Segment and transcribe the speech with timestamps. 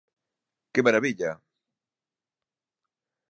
[0.77, 1.29] Que marabilla!